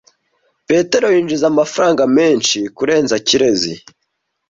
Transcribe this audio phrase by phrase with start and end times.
[0.67, 3.73] Petero yinjiza amafaranga menshi kurenza Kirezi.